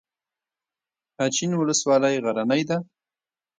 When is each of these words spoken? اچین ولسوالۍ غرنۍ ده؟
اچین 1.23 1.51
ولسوالۍ 1.59 2.15
غرنۍ 2.23 2.61
ده؟ 2.69 2.77